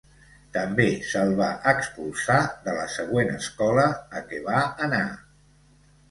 [0.53, 3.83] També se'l va expulsar de la següent escola
[4.21, 5.03] a què va anar.